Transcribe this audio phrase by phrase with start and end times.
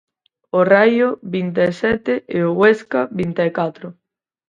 [0.57, 3.87] O Raio vinte e sete e o Huesca vinte e catro.